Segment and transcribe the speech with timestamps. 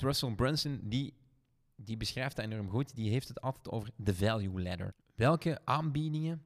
[0.00, 1.14] bijvoorbeeld Russell Brunson, die,
[1.76, 2.94] die beschrijft dat enorm goed.
[2.94, 4.94] Die heeft het altijd over de value ladder.
[5.14, 6.42] Welke aanbiedingen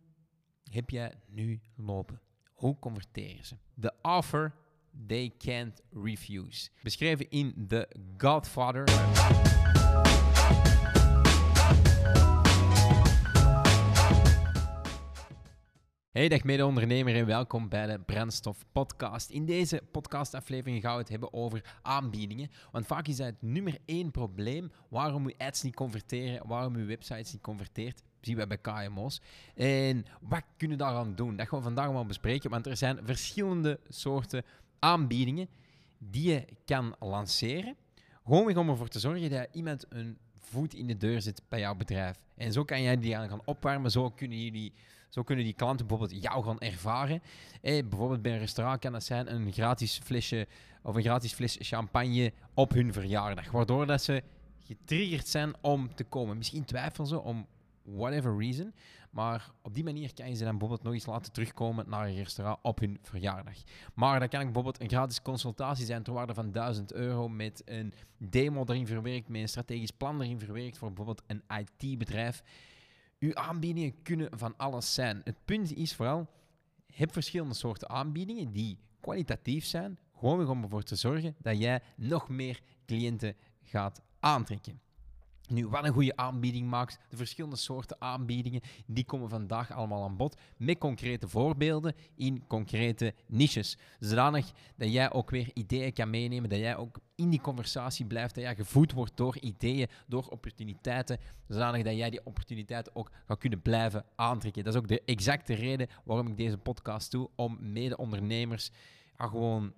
[0.71, 2.21] heb jij nu lopen?
[2.55, 3.57] Hoe converteren ze?
[3.75, 4.55] De offer
[5.07, 6.69] they can't refuse.
[6.83, 8.85] Beschreven in The Godfather.
[16.19, 19.31] Hey, dag mede-ondernemer en welkom bij de Brandstof Podcast.
[19.31, 22.51] In deze podcastaflevering gaan we het hebben over aanbiedingen.
[22.71, 26.87] Want vaak is dat het nummer één probleem waarom uw ads niet converteren, waarom uw
[26.87, 28.03] websites niet converteert.
[28.21, 29.21] Zien we bij KMO's.
[29.55, 31.37] En wat kunnen we daaraan doen?
[31.37, 34.45] Dat gaan we vandaag wel bespreken, want er zijn verschillende soorten
[34.79, 35.49] aanbiedingen
[35.99, 37.77] die je kan lanceren.
[38.25, 41.75] Gewoon om ervoor te zorgen dat iemand een voet in de deur zit bij jouw
[41.75, 42.17] bedrijf.
[42.37, 44.73] En zo kan jij die gaan opwarmen, zo kunnen jullie
[45.09, 47.23] zo kunnen die klanten bijvoorbeeld jou gaan ervaren.
[47.63, 50.47] Eh, bijvoorbeeld bij een restaurant kan dat zijn een gratis flesje
[50.83, 53.51] of een gratis fles champagne op hun verjaardag.
[53.51, 54.23] Waardoor dat ze
[54.67, 56.37] getriggerd zijn om te komen.
[56.37, 57.47] Misschien twijfelen ze om
[57.83, 58.75] whatever reason.
[59.11, 62.15] Maar op die manier kan je ze dan bijvoorbeeld nog eens laten terugkomen naar een
[62.15, 63.57] restaurant op hun verjaardag.
[63.95, 67.93] Maar dat kan bijvoorbeeld een gratis consultatie zijn ter waarde van 1000 euro met een
[68.19, 72.43] demo erin verwerkt, met een strategisch plan erin verwerkt voor bijvoorbeeld een IT-bedrijf.
[73.19, 75.21] Uw aanbiedingen kunnen van alles zijn.
[75.25, 76.31] Het punt is vooral,
[76.87, 82.29] heb verschillende soorten aanbiedingen die kwalitatief zijn, gewoon om ervoor te zorgen dat jij nog
[82.29, 84.81] meer cliënten gaat aantrekken.
[85.49, 90.17] Nu, wat een goede aanbieding maakt, de verschillende soorten aanbiedingen, die komen vandaag allemaal aan
[90.17, 93.79] bod met concrete voorbeelden in concrete niches.
[93.99, 98.35] Zodanig dat jij ook weer ideeën kan meenemen, dat jij ook in die conversatie blijft,
[98.35, 103.39] dat jij gevoed wordt door ideeën, door opportuniteiten, zodanig dat jij die opportuniteiten ook gaat
[103.39, 104.65] kunnen blijven aantrekken.
[104.65, 108.71] Dat is ook de exacte reden waarom ik deze podcast doe, om mede-ondernemers
[109.17, 109.73] gewoon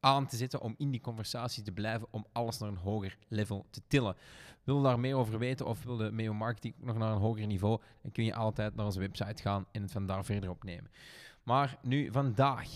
[0.00, 3.66] aan te zetten om in die conversatie te blijven, om alles naar een hoger level
[3.70, 4.16] te tillen.
[4.64, 7.46] Wil je daar meer over weten of wil de Meo Marketing nog naar een hoger
[7.46, 10.90] niveau, dan kun je altijd naar onze website gaan en het van daar verder opnemen.
[11.42, 12.68] Maar nu vandaag.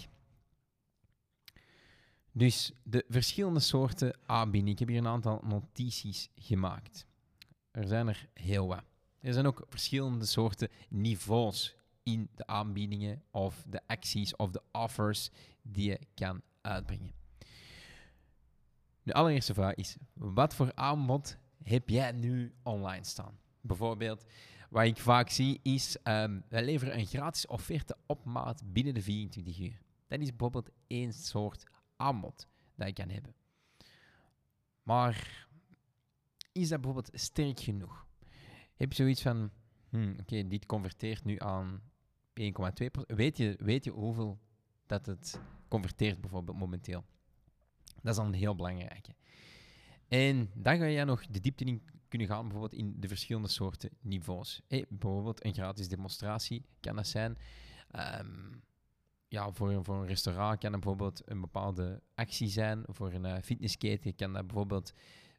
[2.32, 4.72] Dus de verschillende soorten aanbiedingen.
[4.72, 7.06] Ik heb hier een aantal notities gemaakt.
[7.70, 8.84] Er zijn er heel wat.
[9.20, 15.30] Er zijn ook verschillende soorten niveaus in de aanbiedingen of de acties of de offers
[15.62, 17.12] die je kan uitbrengen.
[19.02, 23.38] De allereerste vraag is: wat voor aanbod heb jij nu online staan?
[23.60, 24.24] Bijvoorbeeld,
[24.70, 29.02] wat ik vaak zie is: um, wij leveren een gratis offerte op maat binnen de
[29.02, 29.80] 24 uur.
[30.08, 31.64] Dat is bijvoorbeeld één soort
[31.96, 33.34] aanbod dat je kan hebben.
[34.82, 35.46] Maar
[36.52, 38.06] is dat bijvoorbeeld sterk genoeg?
[38.74, 39.50] Heb je zoiets van:
[39.88, 41.82] hmm, oké, dit converteert nu aan
[42.40, 42.44] 1,2%.
[43.06, 44.38] Weet je, weet je hoeveel
[44.92, 47.04] dat het converteert bijvoorbeeld momenteel.
[48.02, 49.14] Dat is dan een heel belangrijke.
[50.08, 53.90] En dan ga je nog de diepte in kunnen gaan, bijvoorbeeld in de verschillende soorten
[54.00, 54.62] niveaus.
[54.88, 57.38] Bijvoorbeeld een gratis demonstratie kan dat zijn.
[58.20, 58.62] Um,
[59.28, 62.84] ja, voor, voor een restaurant kan dat bijvoorbeeld een bepaalde actie zijn.
[62.86, 64.92] Voor een uh, fitnessketen kan dat bijvoorbeeld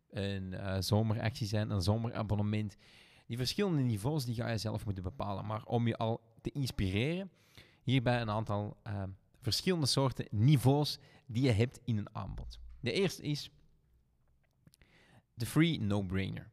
[0.10, 2.78] een uh, zomeractie zijn, een zomerabonnement.
[3.28, 5.46] Die verschillende niveaus die ga je zelf moeten bepalen.
[5.46, 7.32] Maar om je al te inspireren,
[7.84, 9.04] hierbij een aantal uh,
[9.44, 12.60] verschillende soorten niveaus die je hebt in een aanbod.
[12.80, 13.52] De eerste is
[15.34, 16.52] de free no-brainer.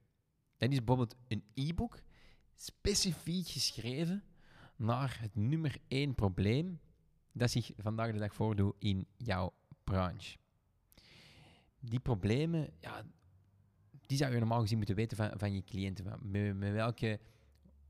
[0.57, 2.03] Dat is bijvoorbeeld een e-book
[2.55, 4.25] specifiek geschreven
[4.77, 6.81] naar het nummer één probleem
[7.33, 9.53] dat zich vandaag de dag voordoet in jouw
[9.85, 10.37] branche.
[11.81, 13.05] Die problemen, ja,
[14.07, 16.19] die zou je normaal gezien moeten weten van, van je cliënten.
[16.23, 17.21] met, met welke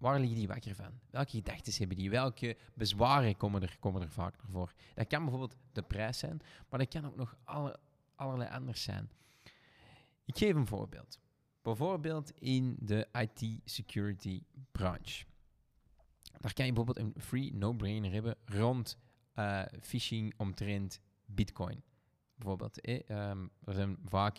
[0.00, 1.00] Waar liggen die wakker van?
[1.10, 2.10] Welke gedachten hebben die?
[2.10, 4.74] Welke bezwaren komen er, komen er vaak naar voor?
[4.94, 7.78] Dat kan bijvoorbeeld de prijs zijn, maar dat kan ook nog alle,
[8.14, 9.10] allerlei anders zijn.
[10.24, 11.18] Ik geef een voorbeeld.
[11.62, 15.24] Bijvoorbeeld in de IT-security branche.
[16.38, 18.98] Daar kan je bijvoorbeeld een free no-brainer hebben rond
[19.34, 21.82] uh, phishing omtrent Bitcoin.
[22.34, 23.10] Bijvoorbeeld, eh,
[23.64, 24.38] er zijn vaak,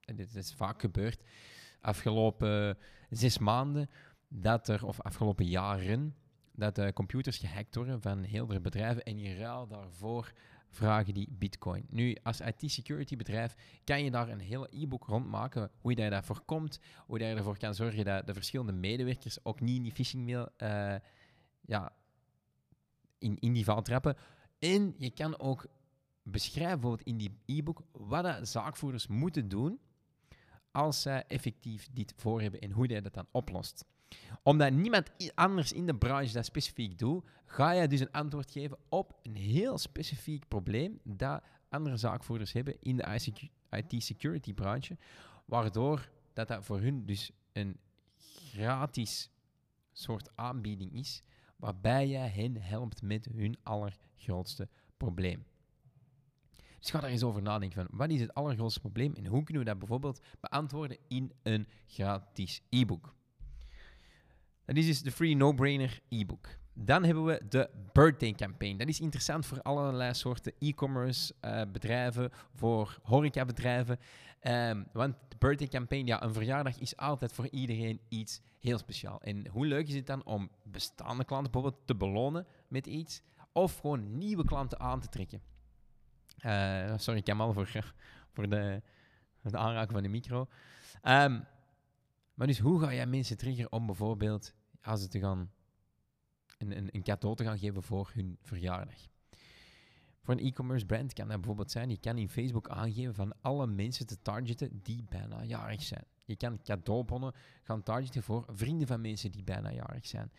[0.00, 1.22] dit is vaak gebeurd,
[1.80, 2.78] afgelopen
[3.10, 3.90] zes maanden
[4.40, 6.14] dat er, of afgelopen jaren,
[6.52, 10.32] dat computers gehackt worden van heel veel bedrijven en in ruil daarvoor
[10.70, 11.86] vragen die bitcoin.
[11.90, 13.54] Nu, als IT-security bedrijf
[13.84, 17.74] kan je daar een hele e-book rondmaken, hoe je dat voorkomt, hoe je ervoor kan
[17.74, 20.94] zorgen dat de verschillende medewerkers ook niet in die phishing mail uh,
[21.60, 21.92] ja,
[23.18, 24.16] in, in die val trappen.
[24.58, 25.66] En je kan ook
[26.22, 29.80] beschrijven bijvoorbeeld in die e-book wat de zaakvoerders moeten doen
[30.70, 33.84] als zij effectief dit voor hebben en hoe je dat dan oplost
[34.42, 38.78] omdat niemand anders in de branche dat specifiek doet, ga je dus een antwoord geven
[38.88, 43.34] op een heel specifiek probleem dat andere zaakvoerders hebben in de
[43.70, 44.96] IT-security branche.
[45.44, 47.76] waardoor dat, dat voor hun dus een
[48.52, 49.30] gratis
[49.92, 51.22] soort aanbieding is,
[51.56, 55.44] waarbij je hen helpt met hun allergrootste probleem.
[56.78, 59.62] Dus ga daar eens over nadenken van wat is het allergrootste probleem en hoe kunnen
[59.62, 63.14] we dat bijvoorbeeld beantwoorden in een gratis e-book.
[64.66, 66.48] Dat is dus de Free No-Brainer e-book.
[66.72, 68.76] Dan hebben we de Birthday Campaign.
[68.76, 73.98] Dat is interessant voor allerlei soorten e-commerce uh, bedrijven, voor horecabedrijven.
[74.42, 79.20] Um, want de Birthday Campaign, ja, een verjaardag is altijd voor iedereen iets heel speciaal.
[79.20, 83.22] En hoe leuk is het dan om bestaande klanten bijvoorbeeld te belonen met iets,
[83.52, 85.40] of gewoon nieuwe klanten aan te trekken?
[86.46, 87.68] Uh, sorry, Kamal, voor,
[88.34, 88.82] voor de,
[89.42, 90.48] de aanraken van de micro.
[91.02, 91.44] Um,
[92.36, 95.50] maar dus hoe ga jij mensen triggeren om bijvoorbeeld, als ze te gaan
[96.58, 99.06] een, een, een cadeau te gaan geven voor hun verjaardag.
[100.22, 103.66] Voor een e-commerce brand kan dat bijvoorbeeld zijn, je kan in Facebook aangeven van alle
[103.66, 106.04] mensen te targeten die bijna jarig zijn.
[106.24, 110.32] Je kan cadeaubonnen gaan targeten voor vrienden van mensen die bijna jarig zijn.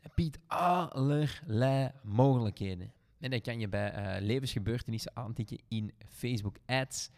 [0.00, 2.92] Het biedt allerlei mogelijkheden.
[3.18, 7.10] En dat kan je bij uh, levensgebeurtenissen aantikken in Facebook Ads,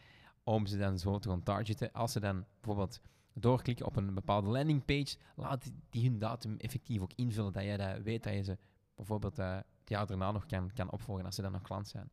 [0.44, 1.92] om ze dan zo te gaan targeten.
[1.92, 3.00] Als ze dan bijvoorbeeld
[3.34, 8.02] doorklikken op een bepaalde landingpage, laat die hun datum effectief ook invullen, dat jij dat
[8.02, 8.58] weet dat je ze
[8.94, 12.10] bijvoorbeeld uh, het jaar daarna nog kan, kan opvolgen als ze dan nog klant zijn.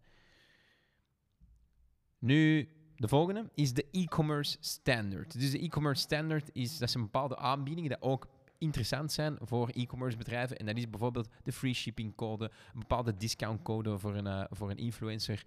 [2.20, 5.40] Nu, de volgende is de e-commerce standard.
[5.40, 8.28] Dus de e-commerce standard is, dat zijn bepaalde aanbiedingen die ook
[8.58, 10.58] interessant zijn voor e-commerce bedrijven.
[10.58, 14.44] En dat is bijvoorbeeld de free shipping code, een bepaalde discount code voor een, uh,
[14.50, 15.46] voor een influencer,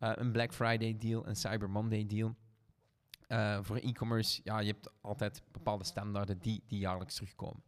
[0.00, 2.34] uh, een Black Friday deal, een Cyber Monday deal.
[3.32, 7.62] Uh, voor e-commerce, ja, je hebt altijd bepaalde standaarden die, die jaarlijks terugkomen.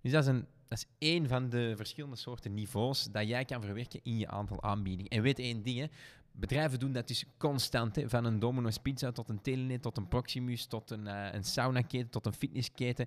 [0.00, 3.62] Dus dat is, een, dat is één van de verschillende soorten niveaus dat jij kan
[3.62, 5.10] verwerken in je aantal aanbiedingen.
[5.10, 5.86] En weet één ding, hè,
[6.32, 8.02] bedrijven doen dat dus constant.
[8.06, 12.10] Van een Domino's Pizza tot een Telenet, tot een Proximus, tot een, uh, een saunaketen,
[12.10, 13.06] tot een fitnessketen.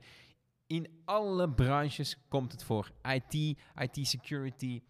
[0.67, 2.91] In alle branches komt het voor.
[3.01, 4.81] IT, IT-security,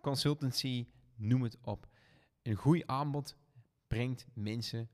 [0.00, 1.88] consultancy, noem het op.
[2.42, 3.36] Een goed aanbod
[3.86, 4.88] brengt mensen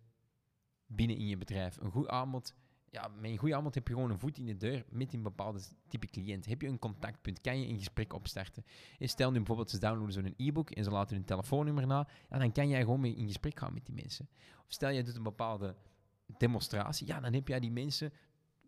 [0.88, 1.76] binnen in je bedrijf.
[1.76, 2.54] Een goed aanbod,
[2.90, 5.22] ja, met een goed aanbod heb je gewoon een voet in de deur met een
[5.22, 6.46] bepaalde type cliënt.
[6.46, 8.64] Heb je een contactpunt, kan je een gesprek opstarten.
[8.98, 12.38] En stel nu bijvoorbeeld, ze downloaden zo'n e-book en ze laten hun telefoonnummer na, ja,
[12.38, 14.28] dan kan jij gewoon mee in gesprek gaan met die mensen.
[14.58, 15.76] Of stel je doet een bepaalde
[16.38, 18.12] demonstratie, ja, dan heb jij die mensen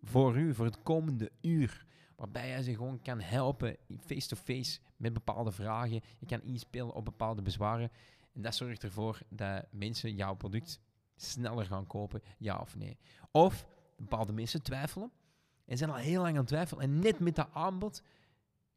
[0.03, 1.87] voor u, voor het komende uur.
[2.17, 6.01] Waarbij jij ze gewoon kan helpen face-to-face met bepaalde vragen.
[6.19, 7.91] Je kan inspelen op bepaalde bezwaren.
[8.33, 10.81] En dat zorgt ervoor dat mensen jouw product
[11.23, 12.99] sneller gaan kopen, ja of nee.
[13.31, 15.13] Of bepaalde mensen twijfelen
[15.65, 16.83] en zijn al heel lang aan het twijfelen.
[16.83, 18.03] En net met dat aanbod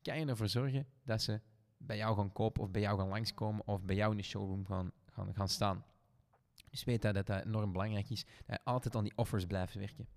[0.01, 1.41] kan je ervoor zorgen dat ze
[1.77, 4.65] bij jou gaan kopen of bij jou gaan langskomen of bij jou in de showroom
[4.65, 5.85] gaan, gaan, gaan staan.
[6.69, 9.73] Dus weet dat, dat dat enorm belangrijk is, dat je altijd aan die offers blijft
[9.73, 10.07] werken.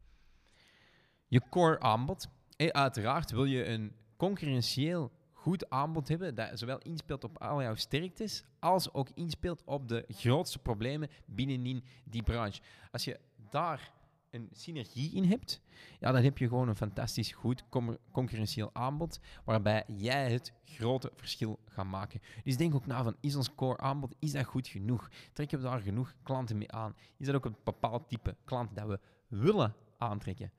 [1.26, 2.28] Je core aanbod.
[2.56, 5.12] En uiteraard wil je een concurrentieel
[5.46, 10.04] goed aanbod hebben dat zowel inspeelt op al jouw sterktes als ook inspeelt op de
[10.08, 12.62] grootste problemen binnenin die branche.
[12.92, 13.20] Als je
[13.50, 13.92] daar
[14.30, 15.60] een synergie in hebt,
[16.00, 17.64] ja, dan heb je gewoon een fantastisch goed
[18.12, 22.20] concurrentieel aanbod waarbij jij het grote verschil gaat maken.
[22.44, 25.08] Dus denk ook na van, is ons core aanbod, is dat goed genoeg?
[25.32, 26.96] Trekken we daar genoeg klanten mee aan?
[27.16, 30.52] Is dat ook een bepaald type klant dat we willen aantrekken?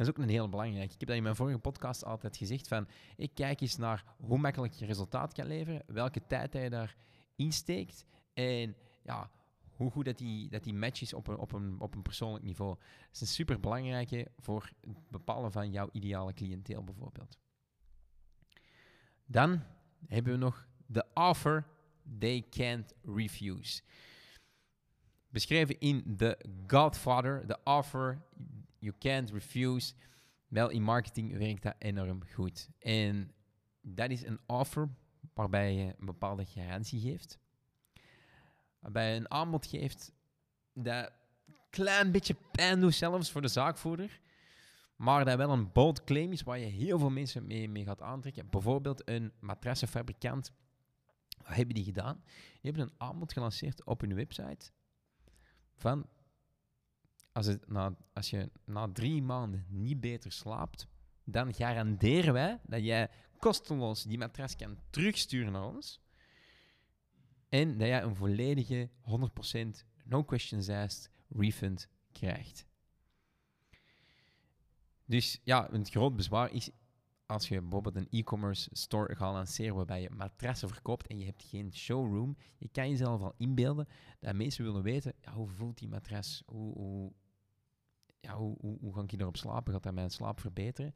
[0.00, 0.92] Dat is ook een heel belangrijk.
[0.92, 4.38] Ik heb dat in mijn vorige podcast altijd gezegd van, ik kijk eens naar hoe
[4.38, 6.96] makkelijk je resultaat kan leveren, welke tijd je daar
[7.36, 8.04] insteekt
[8.34, 9.30] en ja,
[9.70, 12.44] hoe goed dat die, dat die match is op een, op, een, op een persoonlijk
[12.44, 12.74] niveau.
[12.78, 17.38] Dat is een super belangrijke voor het bepalen van jouw ideale cliënteel bijvoorbeeld.
[19.26, 19.62] Dan
[20.06, 21.66] hebben we nog de offer
[22.18, 23.82] they can't refuse.
[25.28, 28.22] Beschreven in The Godfather, de offer
[28.80, 29.94] you can't refuse.
[30.48, 32.68] Wel, in marketing werkt dat enorm goed.
[32.78, 33.34] En
[33.80, 34.88] dat is een offer
[35.34, 37.38] waarbij je een bepaalde garantie geeft.
[38.78, 40.12] Waarbij je een aanbod geeft
[40.72, 41.12] dat
[41.70, 44.20] klein beetje pijn doet zelfs voor de zaakvoerder.
[44.96, 48.02] Maar dat wel een bold claim is waar je heel veel mensen mee, mee gaat
[48.02, 48.50] aantrekken.
[48.50, 50.52] Bijvoorbeeld een matrassenfabrikant.
[51.44, 52.22] Wat hebben die gedaan?
[52.24, 54.70] Die hebben een aanbod gelanceerd op hun website
[55.76, 56.08] van
[57.40, 60.86] als, het na, als je na drie maanden niet beter slaapt,
[61.24, 66.00] dan garanderen wij dat jij kosteloos die matras kan terugsturen naar ons.
[67.48, 68.90] En dat jij een volledige
[69.82, 72.66] 100% no questions asked refund krijgt.
[75.04, 76.70] Dus ja, een groot bezwaar is
[77.26, 81.42] als je bijvoorbeeld een e-commerce store gaat lanceren waarbij je matrassen verkoopt en je hebt
[81.42, 85.88] geen showroom, je kan jezelf al inbeelden dat mensen willen weten, ja, hoe voelt die
[85.88, 86.42] matras?
[86.46, 87.12] Hoe, hoe,
[88.28, 89.72] hoe, hoe, hoe ga ik erop slapen?
[89.72, 90.94] Gaat dat mijn slaap verbeteren?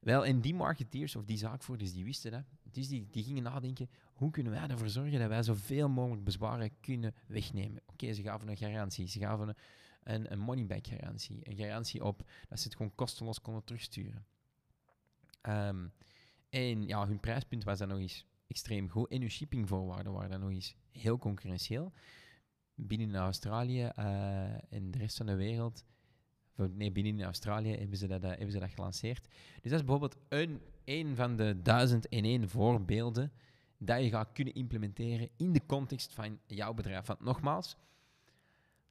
[0.00, 2.44] Wel, en die marketeers of die zaakvoerders, die wisten dat.
[2.62, 6.80] Dus die, die gingen nadenken, hoe kunnen wij ervoor zorgen dat wij zoveel mogelijk bezwaren
[6.80, 7.82] kunnen wegnemen?
[7.86, 9.56] Oké, ze gaven een garantie, ze gaven
[10.02, 11.40] een, een, money-back garantie.
[11.42, 14.26] Een garantie op dat ze het gewoon kosteloos konden terugsturen.
[15.40, 15.88] Ehm,
[16.48, 19.10] en ja, hun prijspunt was dan nog eens extreem goed.
[19.10, 21.92] En hun shippingvoorwaarden waren dan nog eens heel concurrentieel.
[22.74, 25.84] Binnen Australië uh, en de rest van de wereld
[26.66, 29.28] nee, binnen in Australië hebben ze, dat, uh, hebben ze dat gelanceerd.
[29.62, 33.32] Dus dat is bijvoorbeeld een, een van de duizend en één voorbeelden
[33.78, 37.06] dat je gaat kunnen implementeren in de context van jouw bedrijf.
[37.06, 37.76] Want nogmaals,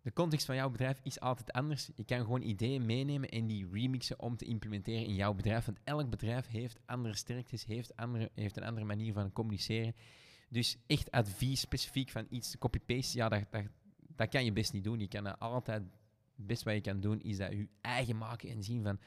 [0.01, 1.89] de context van jouw bedrijf is altijd anders.
[1.95, 5.65] Je kan gewoon ideeën meenemen en die remixen om te implementeren in jouw bedrijf.
[5.65, 9.95] Want elk bedrijf heeft andere sterktes, heeft, andere, heeft een andere manier van communiceren.
[10.49, 13.63] Dus echt advies specifiek van iets copy-paste, ja, dat, dat,
[14.15, 14.99] dat kan je best niet doen.
[14.99, 15.83] Je kan dat altijd
[16.37, 18.99] het beste wat je kan doen, is dat je eigen maken en zien van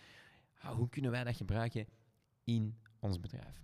[0.59, 1.87] ah, hoe kunnen wij dat gebruiken
[2.45, 3.63] in ons bedrijf.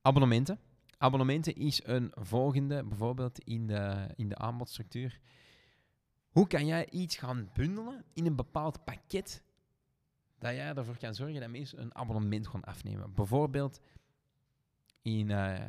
[0.00, 0.58] Abonnementen.
[0.98, 5.20] Abonnementen is een volgende, bijvoorbeeld in de, in de aanbodstructuur.
[6.28, 9.42] Hoe kan jij iets gaan bundelen in een bepaald pakket
[10.38, 13.14] dat jij ervoor kan zorgen dat mensen een abonnement gaan afnemen?
[13.14, 13.80] Bijvoorbeeld
[15.02, 15.60] in, uh,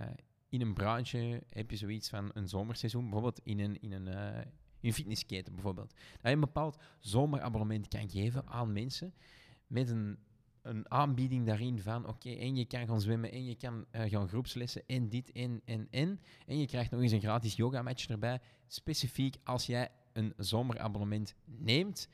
[0.50, 4.42] in een branche heb je zoiets van een zomerseizoen, bijvoorbeeld in een, in een, uh,
[4.80, 5.90] in fitnessketen bijvoorbeeld.
[5.90, 9.14] Dat je een bepaald zomerabonnement kan geven aan mensen
[9.68, 10.18] met een,
[10.62, 14.28] een aanbieding daarin van oké, en je kan gaan zwemmen en je kan uh, gaan
[14.28, 16.20] groepslessen en dit en en en.
[16.46, 21.36] En je krijgt nog eens een gratis yoga match erbij, specifiek als jij een zomerabonnement
[21.46, 22.08] neemt.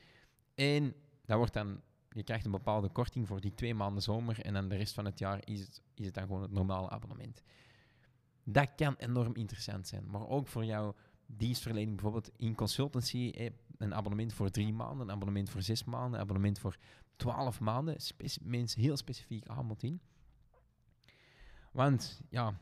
[0.55, 0.93] En
[1.25, 1.81] dat wordt dan
[2.13, 5.05] je krijgt een bepaalde korting voor die twee maanden zomer en dan de rest van
[5.05, 7.43] het jaar is het, is het dan gewoon het normale abonnement.
[8.51, 10.09] Dat kan enorm interessant zijn.
[10.09, 15.49] Maar ook voor jouw dienstverlening, bijvoorbeeld in consultancy, een abonnement voor drie maanden, een abonnement
[15.49, 16.77] voor zes maanden, een abonnement voor
[17.15, 17.97] twaalf maanden.
[18.41, 20.01] mensen heel specifiek aanbod in.
[21.71, 22.57] Want ja,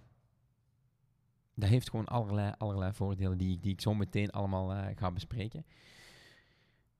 [1.53, 5.65] dat heeft gewoon allerlei, allerlei voordelen die, die ik zo meteen allemaal uh, ga bespreken.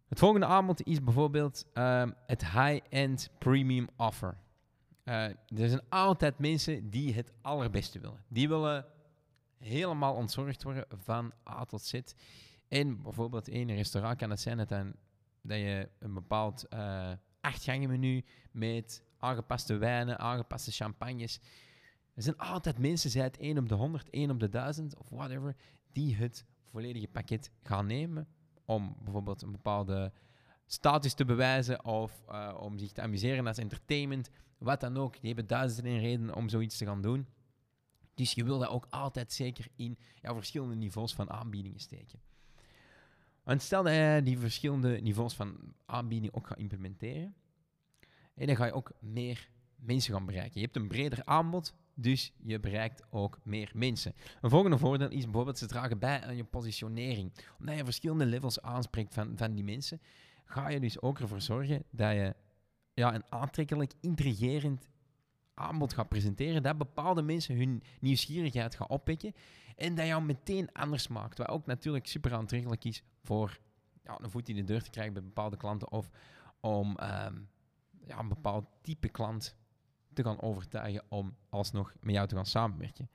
[0.08, 4.38] Het volgende aanbod is bijvoorbeeld uh, het high-end premium offer.
[5.10, 8.24] Uh, er zijn altijd mensen die het allerbeste willen.
[8.28, 8.86] Die willen
[9.58, 12.00] helemaal ontzorgd worden van A tot Z.
[12.68, 14.58] En bijvoorbeeld een restaurant kan het zijn
[15.42, 17.12] dat, je een bepaald uh,
[17.42, 21.40] achtgangen menu met aangepaste wijnen, aangepaste champagnes.
[22.14, 25.10] Er zijn altijd mensen, zij het 1 op de 100, 1 op de 1000 of
[25.10, 25.56] whatever,
[25.92, 28.28] die het volledige pakket gaan nemen
[28.66, 30.12] om bijvoorbeeld een bepaalde
[30.72, 35.14] status te bewijzen of uh, om zich te amuseren als entertainment wat dan ook.
[35.14, 37.28] Die hebben duizenden redenen om zoiets te gaan doen.
[38.14, 42.20] Dus je wil dat ook altijd zeker in ja, verschillende niveaus van aanbiedingen steken.
[43.44, 47.36] En stel dat je die verschillende niveaus van aanbieding ook gaat implementeren,
[48.36, 50.60] en dan ga je ook meer mensen gaan bereiken.
[50.60, 54.14] Je hebt een breder aanbod, dus je bereikt ook meer mensen.
[54.42, 57.32] Een volgende voordeel is bijvoorbeeld ze dragen bij aan je positionering.
[57.60, 60.02] Omdat je verschillende levels aanspreekt van, van die mensen,
[60.50, 62.36] ga je dus ook ervoor zorgen dat je
[62.94, 64.90] ja, een aantrekkelijk, intrigerend
[65.54, 69.34] aanbod gaat presenteren, dat bepaalde mensen hun nieuwsgierigheid gaat oppikken
[69.76, 71.38] en dat jou meteen anders maakt.
[71.38, 73.60] Wat ook natuurlijk super aantrekkelijk is voor
[74.04, 76.10] ja, een voet in de deur te krijgen bij bepaalde klanten of
[76.60, 77.50] om um,
[78.06, 79.56] ja, een bepaald type klant
[80.14, 83.10] te gaan overtuigen om alsnog met jou te gaan samenwerken.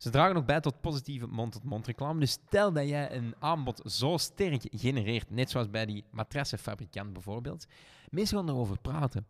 [0.00, 2.20] Ze dragen ook bij tot positieve mond-tot-mond reclame.
[2.20, 7.66] Dus stel dat jij een aanbod zo sterk genereert, net zoals bij die matrassenfabrikant bijvoorbeeld,
[8.10, 9.26] mensen gaan erover praten.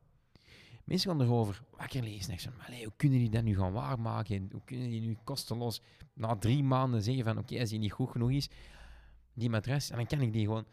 [0.84, 2.32] Mensen gaan erover wakker lezen.
[2.32, 4.48] En zeggen, hoe kunnen die dat nu gaan waarmaken?
[4.52, 5.80] Hoe kunnen die nu kosteloos
[6.14, 8.48] na drie maanden zeggen van oké, als die niet goed genoeg is,
[9.32, 10.66] die matras, en dan kan ik die gewoon...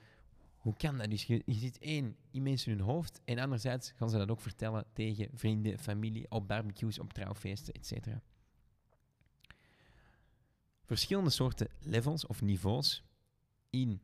[0.58, 1.10] Hoe kan dat?
[1.10, 4.86] Dus je, ziet één, in mensen hun hoofd, en anderzijds gaan ze dat ook vertellen
[4.94, 8.18] tegen vrienden, familie, op barbecues, op trouwfeesten, etc
[10.88, 13.04] verschillende soorten levels of niveaus
[13.70, 14.02] in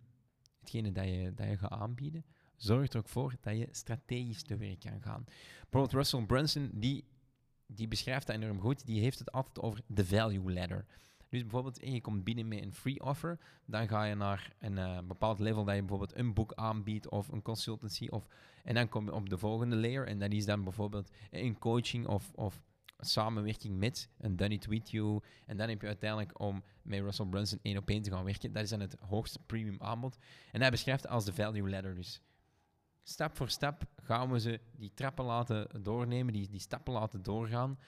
[0.60, 2.26] hetgene dat je, dat je gaat aanbieden,
[2.56, 5.24] zorgt er ook voor dat je strategisch te werk kan gaan.
[5.62, 7.04] Bijvoorbeeld Russell Brunson, die,
[7.66, 10.86] die beschrijft dat enorm goed, die heeft het altijd over de value ladder.
[11.30, 15.00] Dus bijvoorbeeld, je komt binnen met een free offer, dan ga je naar een uh,
[15.08, 18.28] bepaald level dat je bijvoorbeeld een boek aanbiedt of een consultancy, of,
[18.64, 22.08] en dan kom je op de volgende layer en dat is dan bijvoorbeeld een coaching
[22.08, 22.62] of, of
[23.04, 25.20] samenwerking met een With You.
[25.46, 28.54] En dan heb je uiteindelijk om met Russell Brunson één op één te gaan werken.
[28.54, 30.18] Dat is dan het hoogste premium aanbod.
[30.52, 31.96] En hij beschrijft als de value ladder.
[31.96, 32.22] Dus
[33.04, 37.80] stap voor stap gaan we ze die trappen laten doornemen, die, die stappen laten doorgaan,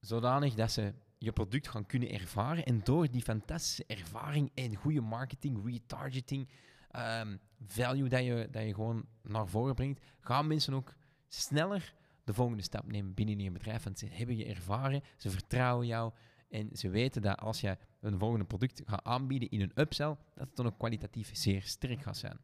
[0.00, 2.64] zodanig dat ze je product gaan kunnen ervaren.
[2.64, 6.48] En door die fantastische ervaring en goede marketing, retargeting,
[6.90, 7.36] ehm,
[7.66, 10.94] value dat je, dat je gewoon naar voren brengt, gaan mensen ook
[11.28, 11.94] sneller
[12.28, 13.82] de volgende stap nemen binnen je bedrijf.
[13.82, 16.12] Want ze hebben je ervaren, ze vertrouwen jou
[16.48, 20.46] en ze weten dat als je een volgende product gaat aanbieden in een upsell, dat
[20.46, 22.38] het dan ook kwalitatief zeer sterk gaat zijn.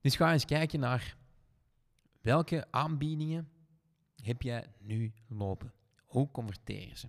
[0.00, 1.16] Dus ga eens kijken naar
[2.20, 3.48] welke aanbiedingen
[4.22, 5.72] heb jij nu lopen.
[6.04, 7.08] Hoe converteren ze?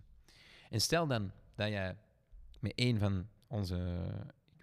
[0.69, 1.95] En stel dan dat je
[2.59, 4.07] met een van onze,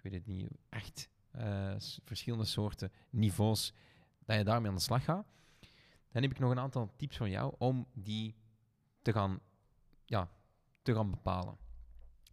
[0.05, 3.73] weet het niet, echt uh, verschillende soorten niveaus,
[4.25, 5.25] dat je daarmee aan de slag gaat.
[6.11, 8.35] Dan heb ik nog een aantal tips voor jou om die
[9.01, 9.39] te gaan,
[10.05, 10.29] ja,
[10.81, 11.57] te gaan bepalen.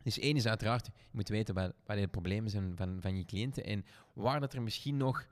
[0.02, 3.64] Dus één is uiteraard, je moet weten waar, de problemen zijn van, van je cliënten
[3.64, 5.26] en waar dat er misschien nog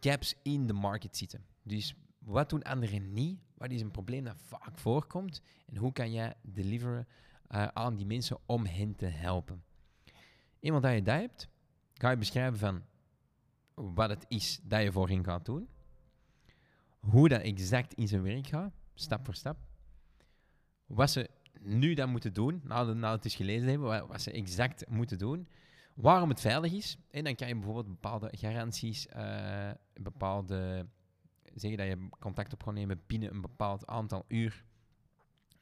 [0.00, 1.44] gaps in de market zitten.
[1.62, 3.40] Dus wat doen anderen niet?
[3.54, 5.42] Wat is een probleem dat vaak voorkomt?
[5.66, 7.08] En hoe kan jij deliveren
[7.48, 9.64] uh, aan die mensen om hen te helpen?
[10.60, 11.48] Eenmaal dat je dat hebt,
[11.94, 12.82] ga je beschrijven van
[13.74, 15.68] wat het is dat je voor hen gaat doen.
[17.00, 19.58] Hoe dat exact in zijn werk gaat, stap voor stap.
[20.86, 24.88] Wat ze nu dan moeten doen, nadat na het is gelezen hebben, wat, ze exact
[24.88, 25.48] moeten doen.
[25.94, 26.98] Waarom het veilig is.
[27.10, 30.86] En dan kan je bijvoorbeeld bepaalde garanties, uh, bepaalde
[31.54, 34.64] zeggen dat je contact op gaat nemen binnen een bepaald aantal uur.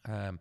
[0.03, 0.39] Um,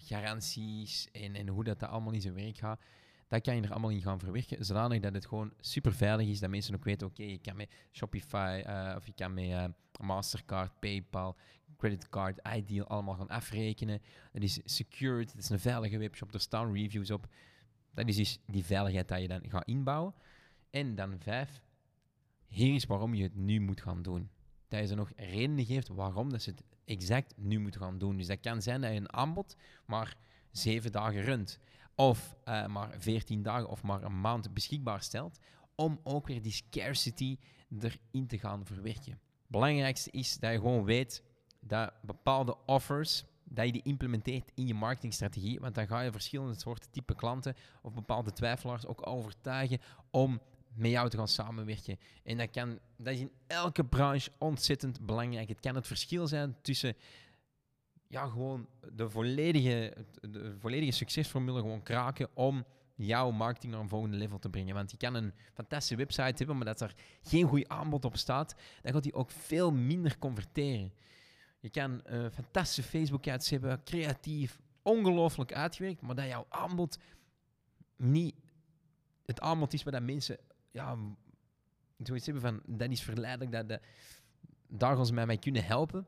[0.00, 2.80] betalingsgaranties en, en hoe dat, dat allemaal in zijn werk gaat.
[3.28, 6.40] Dat kan je er allemaal in gaan verwerken, zodanig dat het gewoon super veilig is.
[6.40, 9.64] Dat mensen ook weten, oké, je kan met Shopify uh, of je kan met uh,
[10.00, 11.36] Mastercard, PayPal,
[11.76, 14.02] creditcard, Ideal allemaal gaan afrekenen.
[14.32, 17.26] Dat is secured, het is een veilige webshop, er staan reviews op.
[17.94, 20.14] Dat is dus die veiligheid dat je dan gaat inbouwen.
[20.70, 21.62] En dan vijf,
[22.46, 24.30] hier is waarom je het nu moet gaan doen.
[24.70, 28.16] Dat je ze nog redenen geeft waarom dat ze het exact nu moeten gaan doen.
[28.16, 30.16] Dus dat kan zijn dat je een aanbod maar
[30.50, 31.58] zeven dagen runt,
[31.94, 35.38] of uh, maar veertien dagen of maar een maand beschikbaar stelt,
[35.74, 37.38] om ook weer die scarcity
[37.80, 39.20] erin te gaan verwerken.
[39.46, 41.22] Belangrijkste is dat je gewoon weet
[41.60, 46.58] dat bepaalde offers, dat je die implementeert in je marketingstrategie, want dan ga je verschillende
[46.58, 49.78] soorten type klanten of bepaalde twijfelaars ook overtuigen
[50.10, 50.40] om
[50.74, 51.98] met jou te gaan samenwerken.
[52.22, 55.48] En dat, kan, dat is in elke branche ontzettend belangrijk.
[55.48, 56.94] Het kan het verschil zijn tussen
[58.06, 64.16] ja, gewoon de volledige, de volledige succesformule gewoon kraken om jouw marketing naar een volgende
[64.16, 64.74] level te brengen.
[64.74, 68.54] Want je kan een fantastische website hebben, maar dat er geen goed aanbod op staat,
[68.82, 70.92] dan gaat die ook veel minder converteren.
[71.60, 76.98] Je kan een fantastische Facebook-ads hebben, creatief, ongelooflijk uitgewerkt, maar dat jouw aanbod
[77.96, 78.34] niet
[79.24, 80.38] het aanbod is waar mensen
[80.70, 80.96] ja,
[81.98, 83.80] zoiets hebben van, dat is verleidelijk, dat, dat,
[84.68, 86.06] daar gaan ze mij mee kunnen helpen.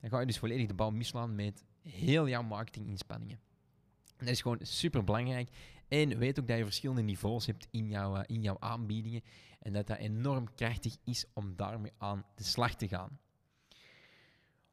[0.00, 3.40] Dan ga je dus volledig de bal mislaan met heel jouw marketinginspanningen.
[4.16, 5.50] En dat is gewoon super belangrijk.
[5.88, 9.22] En weet ook dat je verschillende niveaus hebt in jouw, uh, in jouw aanbiedingen.
[9.58, 13.18] En dat dat enorm krachtig is om daarmee aan de slag te gaan.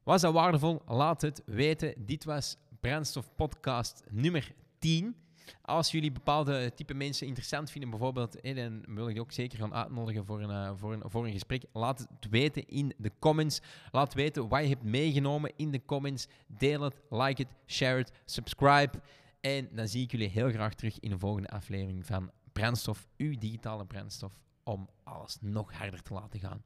[0.04, 0.82] Was dat waardevol?
[0.86, 2.06] Laat het weten.
[2.06, 5.16] Dit was Brandstof Podcast nummer 10.
[5.62, 9.74] Als jullie bepaalde type mensen interessant vinden, bijvoorbeeld, dan wil ik je ook zeker gaan
[9.74, 11.64] uitnodigen voor een, uh, voor, een, voor een gesprek.
[11.74, 13.62] Laat het weten in de comments.
[13.92, 16.28] Laat weten wat je hebt meegenomen in de comments.
[16.48, 19.02] Deel het, like het, share het, subscribe.
[19.42, 23.38] En dan zie ik jullie heel graag terug in de volgende aflevering van Brandstof, uw
[23.38, 26.64] digitale brandstof, om alles nog harder te laten gaan.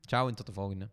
[0.00, 0.88] Ciao en tot de volgende.